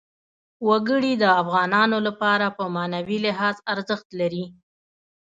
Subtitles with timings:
[0.67, 4.45] وګړي د افغانانو لپاره په معنوي لحاظ ارزښت لري.